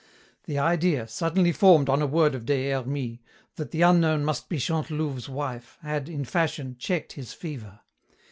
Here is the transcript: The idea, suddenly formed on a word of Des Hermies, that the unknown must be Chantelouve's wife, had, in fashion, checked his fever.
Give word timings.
The 0.45 0.57
idea, 0.57 1.07
suddenly 1.07 1.51
formed 1.51 1.87
on 1.87 2.01
a 2.01 2.07
word 2.07 2.33
of 2.33 2.47
Des 2.47 2.71
Hermies, 2.71 3.19
that 3.55 3.69
the 3.69 3.83
unknown 3.83 4.25
must 4.25 4.49
be 4.49 4.57
Chantelouve's 4.57 5.29
wife, 5.29 5.77
had, 5.83 6.09
in 6.09 6.25
fashion, 6.25 6.75
checked 6.79 7.11
his 7.13 7.33
fever. 7.33 7.81